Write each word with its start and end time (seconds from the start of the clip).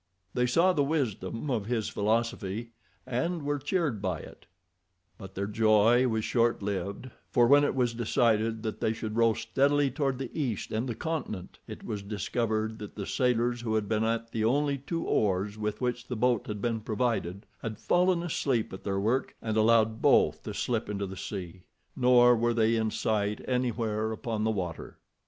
They 0.33 0.47
saw 0.47 0.73
the 0.73 0.83
wisdom 0.83 1.51
of 1.51 1.67
his 1.67 1.87
philosophy, 1.89 2.71
and 3.05 3.43
were 3.43 3.59
cheered 3.59 4.01
by 4.01 4.21
it, 4.21 4.47
but 5.19 5.35
their 5.35 5.45
joy 5.45 6.07
was 6.07 6.25
short 6.25 6.63
lived, 6.63 7.11
for 7.29 7.45
when 7.45 7.63
it 7.63 7.75
was 7.75 7.93
decided 7.93 8.63
that 8.63 8.81
they 8.81 8.93
should 8.93 9.15
row 9.15 9.35
steadily 9.35 9.91
toward 9.91 10.17
the 10.17 10.31
east 10.33 10.71
and 10.71 10.89
the 10.89 10.95
continent, 10.95 11.59
it 11.67 11.83
was 11.83 12.01
discovered 12.01 12.79
that 12.79 12.95
the 12.95 13.05
sailors 13.05 13.61
who 13.61 13.75
had 13.75 13.87
been 13.87 14.03
at 14.03 14.31
the 14.31 14.43
only 14.43 14.79
two 14.79 15.03
oars 15.05 15.55
with 15.55 15.81
which 15.81 16.07
the 16.07 16.15
boat 16.17 16.47
had 16.47 16.63
been 16.63 16.79
provided 16.79 17.45
had 17.61 17.77
fallen 17.77 18.23
asleep 18.23 18.73
at 18.73 18.83
their 18.83 18.99
work, 18.99 19.35
and 19.39 19.55
allowed 19.55 20.01
both 20.01 20.41
to 20.41 20.53
slip 20.55 20.89
into 20.89 21.05
the 21.05 21.15
sea, 21.15 21.61
nor 21.95 22.35
were 22.35 22.55
they 22.55 22.75
in 22.75 22.89
sight 22.89 23.39
anywhere 23.47 24.11
upon 24.11 24.45
the 24.45 24.49
water. 24.49 24.97